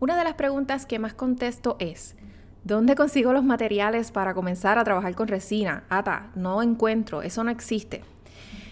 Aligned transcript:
Una 0.00 0.16
de 0.16 0.22
las 0.22 0.34
preguntas 0.34 0.86
que 0.86 1.00
más 1.00 1.12
contesto 1.12 1.76
es, 1.80 2.14
¿dónde 2.62 2.94
consigo 2.94 3.32
los 3.32 3.42
materiales 3.42 4.12
para 4.12 4.32
comenzar 4.32 4.78
a 4.78 4.84
trabajar 4.84 5.16
con 5.16 5.26
resina? 5.26 5.82
Ata, 5.88 6.30
no 6.36 6.62
encuentro, 6.62 7.22
eso 7.22 7.42
no 7.42 7.50
existe. 7.50 8.04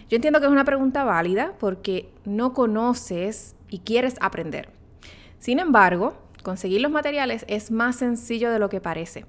Yo 0.08 0.14
entiendo 0.14 0.38
que 0.38 0.46
es 0.46 0.52
una 0.52 0.64
pregunta 0.64 1.02
válida 1.02 1.54
porque 1.58 2.08
no 2.24 2.52
conoces 2.52 3.56
y 3.68 3.80
quieres 3.80 4.14
aprender. 4.20 4.68
Sin 5.40 5.58
embargo, 5.58 6.16
conseguir 6.44 6.80
los 6.80 6.92
materiales 6.92 7.44
es 7.48 7.72
más 7.72 7.96
sencillo 7.96 8.52
de 8.52 8.60
lo 8.60 8.68
que 8.68 8.80
parece. 8.80 9.26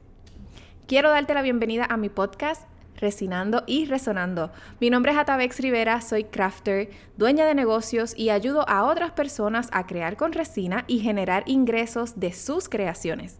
Quiero 0.86 1.09
darte 1.09 1.34
la 1.34 1.41
bienvenida 1.41 1.88
a 1.89 1.98
mi 1.98 2.09
podcast 2.09 2.61
Resinando 2.98 3.64
y 3.68 3.86
Resonando. 3.86 4.52
Mi 4.80 4.89
nombre 4.89 5.11
es 5.11 5.18
Atabex 5.18 5.59
Rivera, 5.59 6.02
soy 6.02 6.25
crafter, 6.25 6.89
dueña 7.16 7.45
de 7.45 7.55
negocios 7.55 8.13
y 8.18 8.30
ayudo 8.30 8.68
a 8.68 8.84
otras 8.84 9.12
personas 9.12 9.70
a 9.71 9.86
crear 9.86 10.18
con 10.18 10.34
resina 10.34 10.84
y 10.88 10.99
generar 10.99 11.44
ingresos 11.45 12.20
de 12.20 12.34
sus 12.34 12.70
creaciones. 12.70 13.39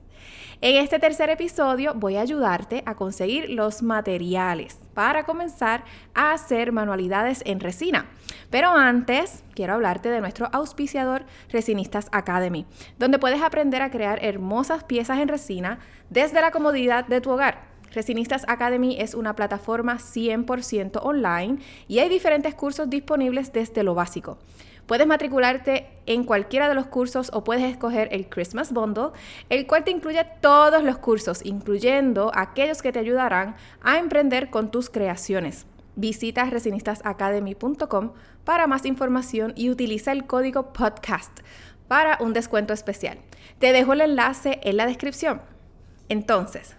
En 0.62 0.76
este 0.76 0.98
tercer 0.98 1.30
episodio 1.30 1.94
voy 1.94 2.16
a 2.16 2.22
ayudarte 2.22 2.82
a 2.88 2.96
conseguir 2.96 3.50
los 3.50 3.84
materiales 3.84 4.80
para 4.96 5.24
comenzar 5.24 5.84
a 6.16 6.32
hacer 6.32 6.72
manualidades 6.72 7.44
en 7.46 7.60
resina. 7.60 8.08
Pero 8.50 8.70
antes, 8.70 9.44
quiero 9.54 9.74
hablarte 9.74 10.10
de 10.10 10.22
nuestro 10.22 10.50
auspiciador 10.52 11.26
Resinistas 11.50 12.08
Academy, 12.12 12.66
donde 12.98 13.20
puedes 13.20 13.42
aprender 13.42 13.82
a 13.82 13.92
crear 13.92 14.24
hermosas 14.24 14.84
piezas 14.84 15.20
en 15.20 15.28
resina 15.28 15.80
desde 16.10 16.42
la 16.42 16.52
comodidad 16.52 17.06
de 17.06 17.22
tu 17.22 17.30
hogar. 17.30 17.77
Resinistas 17.94 18.46
Academy 18.48 18.98
es 19.00 19.16
una 19.16 19.36
plataforma 19.36 19.98
100% 19.98 21.00
online 21.02 21.60
y 21.88 22.00
hay 22.00 22.10
diferentes 22.10 22.56
cursos 22.56 22.90
disponibles 22.90 23.54
desde 23.54 23.84
lo 23.84 23.96
básico. 23.96 24.38
Puedes 24.88 25.06
matricularte 25.06 25.90
en 26.06 26.24
cualquiera 26.24 26.70
de 26.70 26.76
los 26.76 26.88
cursos 26.88 27.30
o 27.34 27.44
puedes 27.44 27.66
escoger 27.66 28.08
el 28.12 28.30
Christmas 28.30 28.72
Bundle, 28.72 29.10
el 29.50 29.68
cual 29.68 29.84
te 29.84 29.92
incluye 29.92 30.26
todos 30.40 30.82
los 30.82 30.98
cursos, 30.98 31.42
incluyendo 31.44 32.32
aquellos 32.34 32.82
que 32.82 32.94
te 32.94 33.00
ayudarán 33.00 33.56
a 33.82 33.98
emprender 33.98 34.50
con 34.50 34.72
tus 34.72 34.90
creaciones. 34.90 35.66
Visita 35.98 36.46
resinistasacademy.com 36.46 38.12
para 38.46 38.68
más 38.68 38.86
información 38.86 39.52
y 39.58 39.70
utiliza 39.70 40.14
el 40.14 40.26
código 40.26 40.72
podcast 40.72 41.40
para 41.90 42.18
un 42.22 42.32
descuento 42.32 42.74
especial. 42.74 43.20
Te 43.60 43.74
dejo 43.74 43.92
el 43.92 44.02
enlace 44.02 44.60
en 44.64 44.78
la 44.78 44.86
descripción. 44.86 45.42
Entonces, 46.08 46.78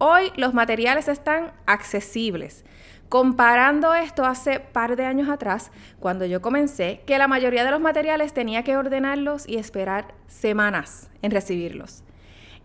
Hoy 0.00 0.30
los 0.36 0.54
materiales 0.54 1.08
están 1.08 1.50
accesibles. 1.66 2.64
Comparando 3.08 3.94
esto 3.94 4.24
hace 4.24 4.60
par 4.60 4.94
de 4.94 5.04
años 5.04 5.28
atrás, 5.28 5.72
cuando 5.98 6.24
yo 6.24 6.40
comencé, 6.40 7.02
que 7.04 7.18
la 7.18 7.26
mayoría 7.26 7.64
de 7.64 7.72
los 7.72 7.80
materiales 7.80 8.32
tenía 8.32 8.62
que 8.62 8.76
ordenarlos 8.76 9.48
y 9.48 9.56
esperar 9.56 10.14
semanas 10.28 11.10
en 11.20 11.32
recibirlos. 11.32 12.04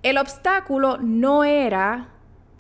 El 0.04 0.20
obstáculo 0.20 1.00
no 1.00 1.44
era 1.44 2.10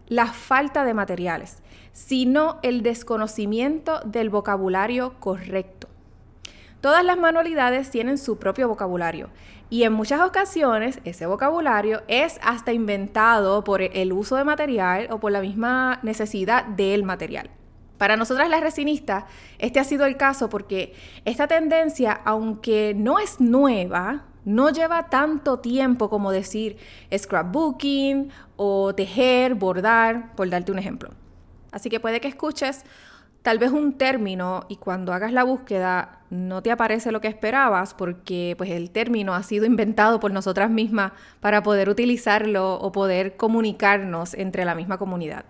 la 0.07 0.25
falta 0.27 0.85
de 0.85 0.95
materiales, 0.95 1.61
sino 1.91 2.57
el 2.63 2.81
desconocimiento 2.81 3.99
del 4.05 4.31
vocabulario 4.31 5.19
correcto. 5.19 5.87
Todas 6.83 7.05
las 7.05 7.17
manualidades 7.17 7.89
tienen 7.89 8.17
su 8.17 8.39
propio 8.39 8.67
vocabulario 8.67 9.29
y 9.69 9.83
en 9.83 9.93
muchas 9.93 10.19
ocasiones 10.19 10.99
ese 11.05 11.25
vocabulario 11.25 12.03
es 12.09 12.41
hasta 12.43 12.73
inventado 12.73 13.63
por 13.63 13.81
el 13.81 14.11
uso 14.11 14.35
de 14.35 14.43
material 14.43 15.07
o 15.09 15.17
por 15.21 15.31
la 15.31 15.39
misma 15.39 16.01
necesidad 16.03 16.65
del 16.65 17.03
material. 17.03 17.49
Para 17.97 18.17
nosotras 18.17 18.49
las 18.49 18.59
resinistas, 18.59 19.23
este 19.59 19.79
ha 19.79 19.85
sido 19.85 20.05
el 20.05 20.17
caso 20.17 20.49
porque 20.49 20.93
esta 21.23 21.47
tendencia, 21.47 22.19
aunque 22.25 22.93
no 22.93 23.17
es 23.17 23.39
nueva, 23.39 24.25
no 24.43 24.69
lleva 24.69 25.07
tanto 25.07 25.59
tiempo 25.59 26.09
como 26.09 26.33
decir 26.33 26.75
scrapbooking 27.17 28.29
o 28.57 28.93
tejer, 28.93 29.55
bordar, 29.55 30.35
por 30.35 30.49
darte 30.49 30.73
un 30.73 30.79
ejemplo. 30.79 31.11
Así 31.71 31.89
que 31.89 32.01
puede 32.01 32.19
que 32.19 32.27
escuches 32.27 32.83
tal 33.43 33.59
vez 33.59 33.71
un 33.71 33.93
término 33.97 34.65
y 34.69 34.77
cuando 34.77 35.13
hagas 35.13 35.33
la 35.33 35.43
búsqueda 35.43 36.21
no 36.29 36.63
te 36.63 36.71
aparece 36.71 37.11
lo 37.11 37.21
que 37.21 37.27
esperabas 37.27 37.93
porque 37.93 38.55
pues 38.57 38.71
el 38.71 38.89
término 38.89 39.35
ha 39.35 39.43
sido 39.43 39.65
inventado 39.65 40.19
por 40.19 40.31
nosotras 40.31 40.71
mismas 40.71 41.11
para 41.41 41.61
poder 41.61 41.89
utilizarlo 41.89 42.75
o 42.75 42.91
poder 42.91 43.35
comunicarnos 43.35 44.33
entre 44.33 44.65
la 44.65 44.75
misma 44.75 44.97
comunidad. 44.97 45.45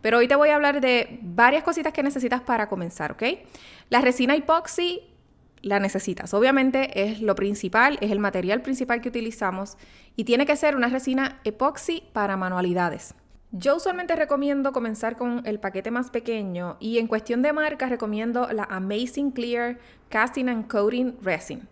Pero 0.00 0.18
hoy 0.18 0.28
te 0.28 0.34
voy 0.34 0.48
a 0.48 0.56
hablar 0.56 0.80
de 0.80 1.18
varias 1.22 1.62
cositas 1.62 1.92
que 1.92 2.02
necesitas 2.02 2.40
para 2.40 2.70
comenzar, 2.70 3.12
¿ok? 3.12 3.22
La 3.90 4.00
resina 4.00 4.34
epoxi 4.34 5.02
la 5.60 5.78
necesitas. 5.78 6.32
Obviamente 6.32 7.02
es 7.02 7.20
lo 7.20 7.34
principal, 7.34 7.98
es 8.00 8.10
el 8.10 8.18
material 8.18 8.62
principal 8.62 9.02
que 9.02 9.10
utilizamos 9.10 9.76
y 10.16 10.24
tiene 10.24 10.46
que 10.46 10.56
ser 10.56 10.74
una 10.74 10.88
resina 10.88 11.38
epoxi 11.44 12.02
para 12.14 12.38
manualidades. 12.38 13.14
Yo 13.52 13.74
usualmente 13.74 14.14
recomiendo 14.14 14.72
comenzar 14.72 15.16
con 15.16 15.42
el 15.44 15.58
paquete 15.58 15.90
más 15.90 16.10
pequeño 16.10 16.76
y 16.78 16.98
en 16.98 17.08
cuestión 17.08 17.42
de 17.42 17.52
marcas 17.52 17.90
recomiendo 17.90 18.46
la 18.52 18.62
Amazing 18.62 19.32
Clear 19.32 19.78
Casting 20.08 20.48
and 20.48 20.68
Coating 20.68 21.16
Resin. 21.20 21.68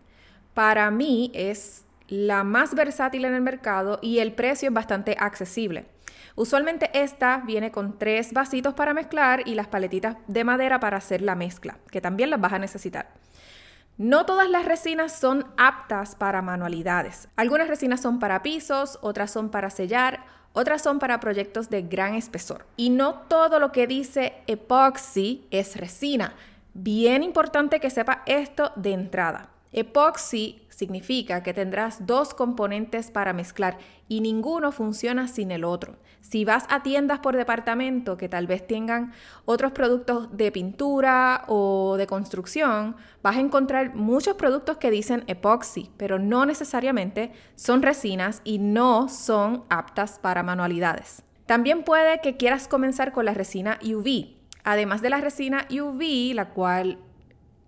Para 0.54 0.90
mí 0.90 1.30
es 1.34 1.84
la 2.08 2.42
más 2.42 2.74
versátil 2.74 3.26
en 3.26 3.34
el 3.34 3.42
mercado 3.42 4.00
y 4.02 4.18
el 4.18 4.32
precio 4.32 4.70
es 4.70 4.74
bastante 4.74 5.14
accesible. 5.20 5.86
Usualmente 6.34 6.90
esta 6.94 7.42
viene 7.46 7.70
con 7.70 7.96
tres 7.96 8.32
vasitos 8.32 8.74
para 8.74 8.92
mezclar 8.92 9.46
y 9.46 9.54
las 9.54 9.68
paletitas 9.68 10.16
de 10.26 10.42
madera 10.42 10.80
para 10.80 10.96
hacer 10.96 11.22
la 11.22 11.36
mezcla, 11.36 11.78
que 11.92 12.00
también 12.00 12.30
las 12.30 12.40
vas 12.40 12.54
a 12.54 12.58
necesitar. 12.58 13.10
No 13.98 14.26
todas 14.26 14.48
las 14.48 14.64
resinas 14.64 15.12
son 15.12 15.46
aptas 15.56 16.16
para 16.16 16.42
manualidades. 16.42 17.28
Algunas 17.36 17.68
resinas 17.68 18.00
son 18.00 18.18
para 18.18 18.42
pisos, 18.42 18.98
otras 19.02 19.30
son 19.30 19.50
para 19.50 19.70
sellar, 19.70 20.24
otras 20.52 20.82
son 20.82 20.98
para 20.98 21.20
proyectos 21.20 21.70
de 21.70 21.82
gran 21.82 22.14
espesor. 22.14 22.66
Y 22.76 22.90
no 22.90 23.14
todo 23.28 23.60
lo 23.60 23.72
que 23.72 23.86
dice 23.86 24.34
epoxi 24.46 25.46
es 25.50 25.76
resina. 25.76 26.34
Bien 26.74 27.22
importante 27.22 27.80
que 27.80 27.90
sepa 27.90 28.22
esto 28.26 28.72
de 28.76 28.92
entrada. 28.92 29.50
Epoxi 29.72 30.62
significa 30.78 31.42
que 31.42 31.52
tendrás 31.52 32.06
dos 32.06 32.34
componentes 32.34 33.10
para 33.10 33.32
mezclar 33.32 33.78
y 34.06 34.20
ninguno 34.20 34.70
funciona 34.70 35.26
sin 35.26 35.50
el 35.50 35.64
otro. 35.64 35.96
Si 36.20 36.44
vas 36.44 36.66
a 36.68 36.84
tiendas 36.84 37.18
por 37.18 37.36
departamento 37.36 38.16
que 38.16 38.28
tal 38.28 38.46
vez 38.46 38.64
tengan 38.64 39.12
otros 39.44 39.72
productos 39.72 40.36
de 40.36 40.52
pintura 40.52 41.42
o 41.48 41.96
de 41.96 42.06
construcción, 42.06 42.94
vas 43.24 43.36
a 43.36 43.40
encontrar 43.40 43.96
muchos 43.96 44.36
productos 44.36 44.76
que 44.76 44.92
dicen 44.92 45.24
epoxi, 45.26 45.90
pero 45.96 46.20
no 46.20 46.46
necesariamente 46.46 47.32
son 47.56 47.82
resinas 47.82 48.40
y 48.44 48.60
no 48.60 49.08
son 49.08 49.64
aptas 49.70 50.20
para 50.20 50.44
manualidades. 50.44 51.24
También 51.46 51.82
puede 51.82 52.20
que 52.20 52.36
quieras 52.36 52.68
comenzar 52.68 53.10
con 53.10 53.24
la 53.24 53.34
resina 53.34 53.80
UV. 53.82 54.36
Además 54.62 55.02
de 55.02 55.10
la 55.10 55.20
resina 55.20 55.66
UV, 55.70 56.34
la 56.34 56.50
cual 56.50 56.98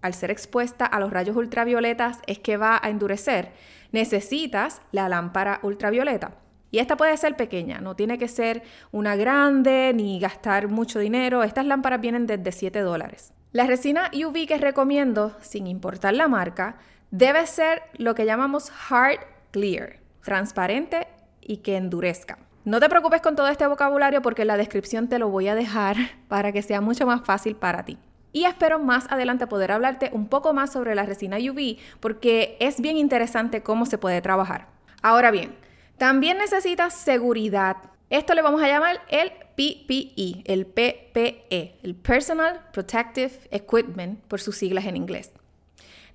al 0.03 0.15
ser 0.15 0.31
expuesta 0.31 0.87
a 0.87 1.01
los 1.01 1.13
rayos 1.13 1.37
ultravioletas 1.37 2.19
es 2.27 2.39
que 2.39 2.57
va 2.57 2.79
a 2.83 2.91
endurecer, 2.91 3.53
necesitas 3.93 4.83
la 4.93 5.09
lámpara 5.09 5.61
ultravioleta. 5.63 6.33
Y 6.71 6.79
esta 6.79 6.97
puede 6.97 7.17
ser 7.17 7.37
pequeña, 7.37 7.81
no 7.81 7.97
tiene 7.97 8.17
que 8.17 8.29
ser 8.29 8.63
una 8.93 9.17
grande 9.17 9.93
ni 9.95 10.21
gastar 10.21 10.69
mucho 10.69 11.01
dinero. 11.01 11.43
Estas 11.43 11.67
lámparas 11.67 12.01
vienen 12.01 12.27
desde 12.27 12.53
7 12.53 12.81
dólares. 12.81 13.33
La 13.53 13.67
resina 13.67 14.11
UV 14.15 14.47
que 14.47 14.59
recomiendo, 14.59 15.37
sin 15.41 15.67
importar 15.67 16.15
la 16.15 16.29
marca, 16.29 16.77
debe 17.11 17.45
ser 17.47 17.83
lo 17.95 18.15
que 18.15 18.25
llamamos 18.25 18.71
hard 18.89 19.19
clear, 19.51 19.99
transparente 20.23 21.09
y 21.41 21.59
que 21.59 21.77
endurezca. 21.77 22.39
No 22.65 22.79
te 22.79 22.89
preocupes 22.89 23.21
con 23.21 23.35
todo 23.35 23.49
este 23.49 23.67
vocabulario 23.67 24.23
porque 24.23 24.43
en 24.43 24.49
la 24.49 24.57
descripción 24.57 25.09
te 25.09 25.19
lo 25.19 25.29
voy 25.29 25.49
a 25.49 25.57
dejar 25.57 25.97
para 26.29 26.53
que 26.53 26.63
sea 26.63 26.81
mucho 26.81 27.07
más 27.07 27.23
fácil 27.25 27.57
para 27.57 27.85
ti. 27.85 27.99
Y 28.33 28.45
espero 28.45 28.79
más 28.79 29.11
adelante 29.11 29.47
poder 29.47 29.73
hablarte 29.73 30.11
un 30.13 30.29
poco 30.29 30.53
más 30.53 30.73
sobre 30.73 30.95
la 30.95 31.05
resina 31.05 31.37
UV 31.39 31.79
porque 32.01 32.57
es 32.61 32.81
bien 32.81 32.97
interesante 32.97 33.63
cómo 33.63 33.87
se 33.87 33.99
puede 33.99 34.21
trabajar. 34.21 34.69
Ahora 35.03 35.31
bien, 35.31 35.55
también 35.99 36.39
necesitas 36.39 36.95
seguridad. 36.95 37.77
Esto 38.09 38.35
le 38.35 38.43
vamos 38.43 38.63
a 38.63 38.69
llamar 38.69 39.01
el 39.09 39.31
PPE, 39.57 40.43
el 40.47 40.67
PPE, 40.67 41.77
el 41.83 41.95
Personal 41.95 42.61
Protective 42.73 43.33
Equipment 43.51 44.21
por 44.25 44.41
sus 44.41 44.57
siglas 44.57 44.87
en 44.87 44.97
inglés. 44.97 45.33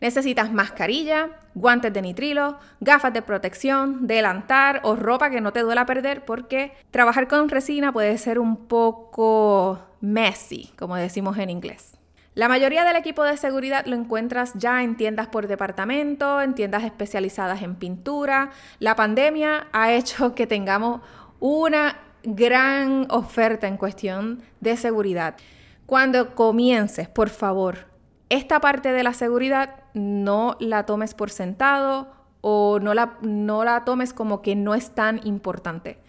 Necesitas 0.02 0.52
mascarilla, 0.52 1.30
guantes 1.54 1.94
de 1.94 2.02
nitrilo, 2.02 2.58
gafas 2.80 3.14
de 3.14 3.22
protección, 3.22 4.08
delantar 4.08 4.82
o 4.84 4.96
ropa 4.96 5.30
que 5.30 5.42
no 5.42 5.54
te 5.54 5.62
duela 5.62 5.86
perder 5.86 6.26
porque 6.26 6.74
trabajar 6.92 7.28
con 7.28 7.50
resina 7.50 7.94
puede 7.94 8.18
ser 8.18 8.40
un 8.40 8.68
poco 8.68 9.80
messy, 10.02 10.72
como 10.78 10.96
decimos 10.96 11.38
en 11.38 11.50
inglés. 11.50 11.98
La 12.36 12.50
mayoría 12.50 12.84
del 12.84 12.98
equipo 12.98 13.24
de 13.24 13.38
seguridad 13.38 13.86
lo 13.86 13.96
encuentras 13.96 14.54
ya 14.56 14.84
en 14.84 14.98
tiendas 14.98 15.28
por 15.28 15.48
departamento, 15.48 16.42
en 16.42 16.54
tiendas 16.54 16.84
especializadas 16.84 17.62
en 17.62 17.76
pintura. 17.76 18.52
La 18.80 18.98
pandemia 18.98 19.68
ha 19.72 19.94
hecho 19.94 20.36
que 20.36 20.46
tengamos 20.46 21.00
una 21.40 21.98
gran 22.24 23.08
oferta 23.10 23.68
en 23.68 23.78
cuestión 23.78 24.42
de 24.60 24.76
seguridad. 24.76 25.38
Cuando 25.86 26.36
comiences, 26.36 27.08
por 27.08 27.30
favor, 27.30 27.88
esta 28.28 28.60
parte 28.60 28.92
de 28.92 29.04
la 29.04 29.14
seguridad 29.14 29.76
no 29.94 30.58
la 30.60 30.86
tomes 30.86 31.14
por 31.14 31.30
sentado 31.30 32.12
o 32.42 32.80
no 32.82 32.94
la, 32.94 33.18
no 33.22 33.64
la 33.64 33.86
tomes 33.86 34.12
como 34.12 34.42
que 34.42 34.58
no 34.58 34.76
es 34.76 34.94
tan 34.94 35.26
importante. 35.26 36.00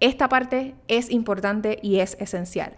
Esta 0.00 0.28
parte 0.28 0.74
es 0.88 1.10
importante 1.10 1.78
y 1.80 2.00
es 2.00 2.18
esencial. 2.20 2.76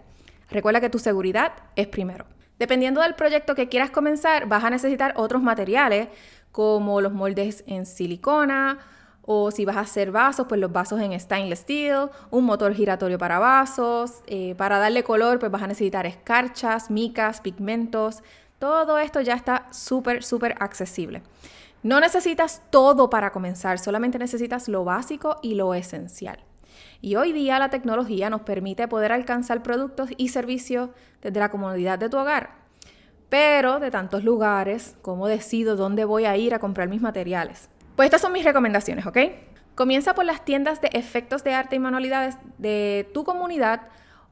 Recuerda 0.49 0.79
que 0.79 0.89
tu 0.89 0.99
seguridad 0.99 1.51
es 1.75 1.87
primero. 1.87 2.25
Dependiendo 2.63 3.01
del 3.01 3.13
proyecto 3.13 3.55
que 3.55 3.67
quieras 3.67 3.91
comenzar, 3.91 4.47
vas 4.47 4.63
a 4.63 4.69
necesitar 4.69 5.11
otros 5.17 5.43
materiales 5.43 6.07
como 6.53 7.01
los 7.01 7.11
moldes 7.11 7.61
en 7.67 7.85
silicona 7.85 8.79
o 9.21 9.51
si 9.51 9.65
vas 9.65 9.75
a 9.75 9.81
hacer 9.81 10.11
vasos, 10.11 10.47
pues 10.47 10.61
los 10.61 10.71
vasos 10.71 11.01
en 11.01 11.19
stainless 11.19 11.59
steel, 11.59 12.09
un 12.31 12.45
motor 12.45 12.73
giratorio 12.73 13.17
para 13.17 13.37
vasos, 13.37 14.23
eh, 14.27 14.55
para 14.55 14.79
darle 14.79 15.03
color, 15.03 15.39
pues 15.39 15.51
vas 15.51 15.61
a 15.61 15.67
necesitar 15.67 16.05
escarchas, 16.05 16.89
micas, 16.89 17.41
pigmentos. 17.41 18.23
Todo 18.59 18.97
esto 18.97 19.19
ya 19.19 19.33
está 19.33 19.67
súper, 19.73 20.23
súper 20.23 20.55
accesible. 20.61 21.21
No 21.81 21.99
necesitas 21.99 22.61
todo 22.69 23.09
para 23.09 23.33
comenzar, 23.33 23.77
solamente 23.77 24.17
necesitas 24.19 24.69
lo 24.69 24.85
básico 24.85 25.35
y 25.41 25.55
lo 25.55 25.73
esencial. 25.73 26.39
Y 27.01 27.15
hoy 27.15 27.31
día 27.31 27.59
la 27.59 27.69
tecnología 27.69 28.29
nos 28.29 28.41
permite 28.41 28.87
poder 28.87 29.11
alcanzar 29.11 29.63
productos 29.63 30.09
y 30.17 30.29
servicios 30.29 30.89
desde 31.21 31.39
la 31.39 31.49
comodidad 31.49 31.99
de 31.99 32.09
tu 32.09 32.17
hogar, 32.17 32.51
pero 33.29 33.79
de 33.79 33.91
tantos 33.91 34.23
lugares, 34.23 34.95
¿cómo 35.01 35.27
decido 35.27 35.75
dónde 35.75 36.05
voy 36.05 36.25
a 36.25 36.37
ir 36.37 36.53
a 36.53 36.59
comprar 36.59 36.87
mis 36.87 37.01
materiales? 37.01 37.69
Pues 37.95 38.07
estas 38.07 38.21
son 38.21 38.33
mis 38.33 38.43
recomendaciones, 38.43 39.05
¿ok? 39.05 39.17
Comienza 39.75 40.13
por 40.13 40.25
las 40.25 40.45
tiendas 40.45 40.81
de 40.81 40.89
efectos 40.93 41.43
de 41.43 41.53
arte 41.53 41.75
y 41.75 41.79
manualidades 41.79 42.37
de 42.57 43.09
tu 43.13 43.23
comunidad 43.23 43.81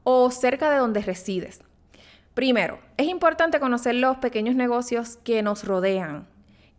o 0.04 0.30
cerca 0.30 0.70
de 0.70 0.78
donde 0.78 1.00
resides. 1.02 1.62
Primero, 2.34 2.78
es 2.96 3.08
importante 3.08 3.60
conocer 3.60 3.96
los 3.96 4.16
pequeños 4.18 4.54
negocios 4.54 5.18
que 5.18 5.42
nos 5.42 5.64
rodean. 5.64 6.28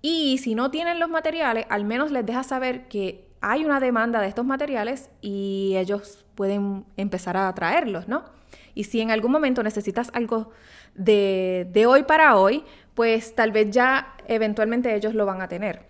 Y 0.02 0.40
si 0.40 0.56
no 0.56 0.72
tienen 0.72 1.00
los 1.00 1.10
materiales, 1.10 1.66
al 1.70 1.86
menos 1.86 2.12
les 2.12 2.26
deja 2.26 2.44
saber 2.44 2.88
que 2.88 3.28
hay 3.44 3.66
una 3.66 3.82
demanda 3.82 4.22
de 4.22 4.30
estos 4.30 4.46
materiales 4.46 5.10
y 5.22 5.74
ellos 5.76 6.26
pueden 6.34 6.86
empezar 6.96 7.36
a 7.36 7.54
traerlos, 7.54 8.08
¿no? 8.08 8.24
Y 8.74 8.86
si 8.86 9.02
en 9.02 9.12
algún 9.12 9.34
momento 9.34 9.62
necesitas 9.62 10.10
algo 10.14 10.52
de, 10.96 11.68
de 11.72 11.86
hoy 11.86 12.04
para 12.04 12.38
hoy, 12.38 12.64
pues 12.94 13.36
tal 13.36 13.52
vez 13.52 13.70
ya 13.70 14.16
eventualmente 14.28 14.96
ellos 14.96 15.14
lo 15.14 15.26
van 15.26 15.42
a 15.42 15.50
tener. 15.50 15.86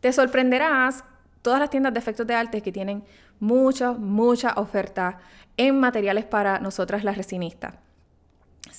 Te 0.00 0.12
sorprenderás 0.12 1.04
todas 1.42 1.60
las 1.60 1.70
tiendas 1.70 1.94
de 1.94 2.00
efectos 2.00 2.26
de 2.26 2.34
arte 2.34 2.60
que 2.60 2.72
tienen 2.72 3.04
mucha, 3.38 3.92
mucha 3.92 4.54
oferta 4.56 5.18
en 5.56 5.78
materiales 5.78 6.24
para 6.24 6.58
nosotras 6.58 7.04
las 7.04 7.16
resinistas. 7.16 7.74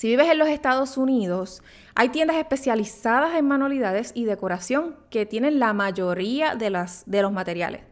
Si 0.01 0.07
vives 0.07 0.31
en 0.31 0.39
los 0.39 0.47
Estados 0.47 0.97
Unidos, 0.97 1.61
hay 1.93 2.09
tiendas 2.09 2.37
especializadas 2.37 3.35
en 3.35 3.47
manualidades 3.47 4.13
y 4.15 4.25
decoración 4.25 4.95
que 5.11 5.27
tienen 5.27 5.59
la 5.59 5.73
mayoría 5.73 6.55
de, 6.55 6.71
los 6.71 7.31
materiales. 7.31 7.83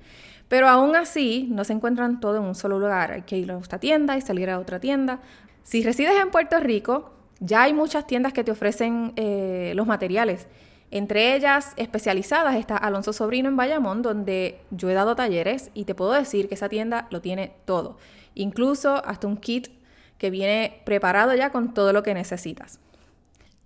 Pero 0.47 0.67
aún 0.67 0.95
así, 0.95 1.47
no 1.51 1.63
se 1.63 1.73
encuentran 1.73 2.19
todo 2.19 2.37
en 2.37 2.45
un 2.45 2.55
solo 2.55 2.79
lugar. 2.79 3.11
Hay 3.11 3.21
que 3.21 3.37
ir 3.37 3.51
a 3.51 3.59
esta 3.59 3.77
tienda 3.77 4.17
y 4.17 4.21
salir 4.21 4.49
a 4.49 4.57
otra 4.57 4.79
tienda. 4.79 5.19
Si 5.61 5.83
resides 5.83 6.15
en 6.19 6.31
Puerto 6.31 6.59
Rico, 6.59 7.13
ya 7.41 7.61
hay 7.61 7.75
muchas 7.75 8.07
tiendas 8.07 8.33
que 8.33 8.43
te 8.43 8.49
ofrecen 8.49 9.13
eh, 9.15 9.73
los 9.75 9.85
materiales. 9.85 10.47
Entre 10.89 11.35
ellas, 11.35 11.73
especializadas, 11.77 12.55
está 12.55 12.75
Alonso 12.75 13.13
Sobrino 13.13 13.49
en 13.49 13.55
Bayamón, 13.55 14.01
donde 14.01 14.61
yo 14.71 14.89
he 14.89 14.95
dado 14.95 15.15
talleres 15.15 15.69
y 15.75 15.85
te 15.85 15.93
puedo 15.93 16.13
decir 16.13 16.49
que 16.49 16.55
esa 16.55 16.69
tienda 16.69 17.07
lo 17.11 17.21
tiene 17.21 17.53
todo. 17.65 17.97
Incluso 18.33 19.05
hasta 19.05 19.27
un 19.27 19.37
kit 19.37 19.78
que 20.19 20.29
viene 20.29 20.81
preparado 20.85 21.33
ya 21.33 21.49
con 21.49 21.73
todo 21.73 21.91
lo 21.93 22.03
que 22.03 22.13
necesitas. 22.13 22.79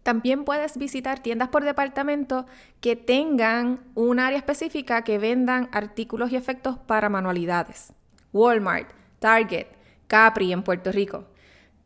También 0.04 0.44
puedes 0.44 0.78
visitar 0.78 1.20
tiendas 1.20 1.50
por 1.50 1.64
departamento 1.64 2.46
que 2.82 2.96
tengan 2.96 3.80
un 3.96 4.20
área 4.20 4.38
específica 4.38 5.04
que 5.04 5.18
vendan 5.18 5.70
artículos 5.72 6.32
y 6.32 6.36
efectos 6.36 6.78
para 6.78 7.10
manualidades. 7.10 7.94
Walmart, 8.34 8.90
Target, 9.20 9.68
Capri 10.08 10.52
en 10.52 10.64
Puerto 10.64 10.92
Rico. 10.92 11.26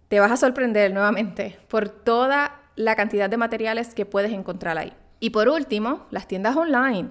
Te 0.07 0.19
vas 0.19 0.31
a 0.31 0.37
sorprender 0.37 0.93
nuevamente 0.93 1.59
por 1.67 1.89
toda 1.89 2.61
la 2.75 2.95
cantidad 2.95 3.29
de 3.29 3.37
materiales 3.37 3.93
que 3.93 4.05
puedes 4.05 4.31
encontrar 4.31 4.77
ahí. 4.77 4.93
Y 5.19 5.29
por 5.29 5.47
último, 5.49 6.07
las 6.09 6.27
tiendas 6.27 6.55
online. 6.55 7.09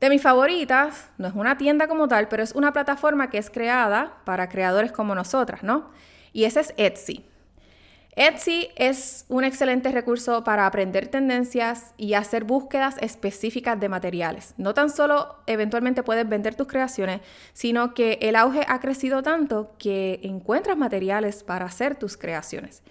De 0.00 0.10
mis 0.10 0.22
favoritas, 0.22 1.10
no 1.18 1.28
es 1.28 1.34
una 1.34 1.56
tienda 1.56 1.86
como 1.86 2.08
tal, 2.08 2.26
pero 2.26 2.42
es 2.42 2.52
una 2.52 2.72
plataforma 2.72 3.30
que 3.30 3.38
es 3.38 3.50
creada 3.50 4.14
para 4.24 4.48
creadores 4.48 4.90
como 4.90 5.14
nosotras, 5.14 5.62
¿no? 5.62 5.90
Y 6.32 6.44
ese 6.44 6.60
es 6.60 6.74
Etsy. 6.76 7.24
Etsy 8.14 8.68
es 8.76 9.24
un 9.28 9.42
excelente 9.42 9.90
recurso 9.90 10.44
para 10.44 10.66
aprender 10.66 11.08
tendencias 11.08 11.94
y 11.96 12.12
hacer 12.12 12.44
búsquedas 12.44 12.96
específicas 13.00 13.80
de 13.80 13.88
materiales. 13.88 14.52
No 14.58 14.74
tan 14.74 14.90
solo 14.90 15.36
eventualmente 15.46 16.02
puedes 16.02 16.28
vender 16.28 16.54
tus 16.54 16.66
creaciones, 16.66 17.22
sino 17.54 17.94
que 17.94 18.18
el 18.20 18.36
auge 18.36 18.66
ha 18.68 18.80
crecido 18.80 19.22
tanto 19.22 19.74
que 19.78 20.20
encuentras 20.24 20.76
materiales 20.76 21.42
para 21.42 21.64
hacer 21.64 21.96
tus 21.96 22.18
creaciones. 22.18 22.82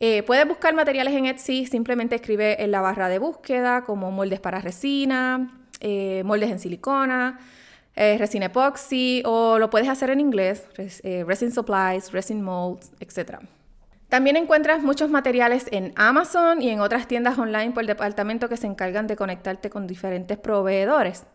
Eh, 0.00 0.24
puedes 0.24 0.48
buscar 0.48 0.74
materiales 0.74 1.14
en 1.14 1.26
Etsy, 1.26 1.66
simplemente 1.66 2.16
escribe 2.16 2.60
en 2.60 2.72
la 2.72 2.80
barra 2.80 3.08
de 3.08 3.20
búsqueda 3.20 3.84
como 3.84 4.10
moldes 4.10 4.40
para 4.40 4.60
resina, 4.60 5.60
eh, 5.78 6.22
moldes 6.24 6.50
en 6.50 6.58
silicona, 6.58 7.38
eh, 7.96 8.16
resina 8.18 8.46
epoxy 8.46 9.22
o 9.24 9.58
lo 9.58 9.70
puedes 9.70 9.88
hacer 9.88 10.10
en 10.10 10.20
inglés, 10.20 10.66
resin 11.26 11.52
supplies, 11.52 12.12
resin 12.12 12.42
molds, 12.42 12.92
etc. 13.00 13.38
También 14.08 14.36
encuentras 14.36 14.82
muchos 14.82 15.08
materiales 15.08 15.66
en 15.70 15.92
Amazon 15.96 16.62
y 16.62 16.70
en 16.70 16.80
otras 16.80 17.06
tiendas 17.06 17.38
online 17.38 17.70
por 17.70 17.86
departamento 17.86 18.48
que 18.48 18.56
se 18.56 18.66
encargan 18.66 19.06
de 19.06 19.16
conectarte 19.16 19.70
con 19.70 19.86
diferentes 19.86 20.36
proveedores. 20.36 21.26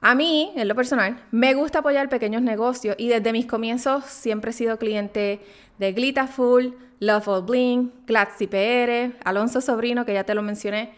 A 0.00 0.14
mí, 0.14 0.52
en 0.56 0.68
lo 0.68 0.74
personal, 0.74 1.24
me 1.30 1.54
gusta 1.54 1.78
apoyar 1.78 2.08
pequeños 2.08 2.42
negocios 2.42 2.94
y 2.98 3.08
desde 3.08 3.32
mis 3.32 3.46
comienzos 3.46 4.04
siempre 4.04 4.50
he 4.50 4.54
sido 4.54 4.78
cliente 4.78 5.40
de 5.78 5.92
Glitaful, 5.92 6.76
Love 7.00 7.44
Bling, 7.44 7.92
Glatzy 8.06 8.46
PR, 8.46 9.16
Alonso 9.24 9.60
Sobrino, 9.60 10.04
que 10.04 10.14
ya 10.14 10.24
te 10.24 10.34
lo 10.34 10.42
mencioné. 10.42 10.92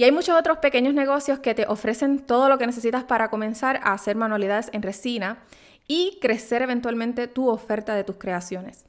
Y 0.00 0.04
hay 0.04 0.12
muchos 0.12 0.34
otros 0.34 0.56
pequeños 0.60 0.94
negocios 0.94 1.40
que 1.40 1.54
te 1.54 1.66
ofrecen 1.66 2.20
todo 2.20 2.48
lo 2.48 2.56
que 2.56 2.66
necesitas 2.66 3.04
para 3.04 3.28
comenzar 3.28 3.80
a 3.82 3.92
hacer 3.92 4.16
manualidades 4.16 4.70
en 4.72 4.80
resina 4.80 5.42
y 5.86 6.16
crecer 6.22 6.62
eventualmente 6.62 7.28
tu 7.28 7.50
oferta 7.50 7.94
de 7.94 8.02
tus 8.02 8.16
creaciones. 8.16 8.86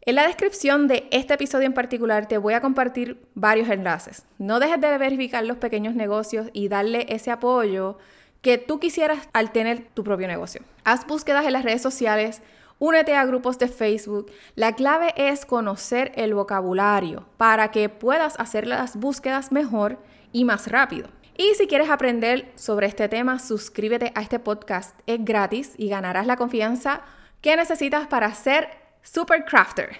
En 0.00 0.16
la 0.16 0.26
descripción 0.26 0.88
de 0.88 1.06
este 1.12 1.34
episodio 1.34 1.66
en 1.66 1.74
particular 1.74 2.26
te 2.26 2.38
voy 2.38 2.54
a 2.54 2.60
compartir 2.60 3.24
varios 3.34 3.68
enlaces. 3.68 4.26
No 4.36 4.58
dejes 4.58 4.80
de 4.80 4.98
verificar 4.98 5.44
los 5.44 5.58
pequeños 5.58 5.94
negocios 5.94 6.48
y 6.52 6.66
darle 6.66 7.06
ese 7.08 7.30
apoyo 7.30 7.96
que 8.42 8.58
tú 8.58 8.80
quisieras 8.80 9.28
al 9.32 9.52
tener 9.52 9.90
tu 9.94 10.02
propio 10.02 10.26
negocio. 10.26 10.62
Haz 10.82 11.06
búsquedas 11.06 11.46
en 11.46 11.52
las 11.52 11.62
redes 11.62 11.82
sociales, 11.82 12.42
únete 12.80 13.14
a 13.14 13.24
grupos 13.24 13.56
de 13.58 13.68
Facebook. 13.68 14.32
La 14.56 14.74
clave 14.74 15.14
es 15.16 15.46
conocer 15.46 16.10
el 16.16 16.34
vocabulario 16.34 17.26
para 17.36 17.70
que 17.70 17.88
puedas 17.88 18.34
hacer 18.40 18.66
las 18.66 18.96
búsquedas 18.96 19.52
mejor 19.52 19.98
y 20.32 20.44
más 20.44 20.66
rápido. 20.66 21.08
Y 21.36 21.54
si 21.54 21.68
quieres 21.68 21.88
aprender 21.88 22.50
sobre 22.56 22.88
este 22.88 23.08
tema, 23.08 23.38
suscríbete 23.38 24.10
a 24.16 24.22
este 24.22 24.40
podcast. 24.40 24.98
Es 25.06 25.24
gratis 25.24 25.74
y 25.76 25.88
ganarás 25.88 26.26
la 26.26 26.36
confianza 26.36 27.02
que 27.40 27.54
necesitas 27.54 28.08
para 28.08 28.34
ser 28.34 28.68
Super 29.02 29.44
Crafter. 29.44 29.96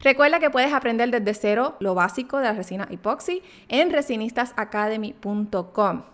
Recuerda 0.00 0.40
que 0.40 0.48
puedes 0.50 0.72
aprender 0.72 1.10
desde 1.10 1.34
cero 1.34 1.76
lo 1.78 1.94
básico 1.94 2.38
de 2.38 2.44
la 2.44 2.54
resina 2.54 2.88
epoxy 2.90 3.42
en 3.68 3.90
resinistasacademy.com. 3.90 6.04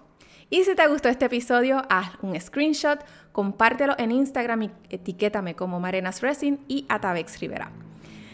Y 0.50 0.64
si 0.64 0.74
te 0.74 0.86
gustó 0.86 1.08
este 1.08 1.26
episodio, 1.26 1.82
haz 1.90 2.12
un 2.22 2.38
screenshot, 2.40 3.04
compártelo 3.32 3.94
en 3.98 4.12
Instagram 4.12 4.62
y 4.62 4.70
etiquétame 4.88 5.54
como 5.54 5.78
Marenas 5.78 6.22
Resin 6.22 6.64
y 6.68 6.86
Atavex 6.88 7.38
Rivera. 7.40 7.70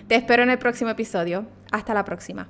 Te 0.07 0.15
espero 0.15 0.43
en 0.43 0.51
el 0.51 0.59
próximo 0.59 0.91
episodio. 0.91 1.47
Hasta 1.73 1.93
la 1.93 2.05
próxima. 2.05 2.49